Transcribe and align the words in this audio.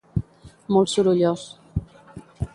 Molt 0.75 0.89
sorollós 0.95 1.45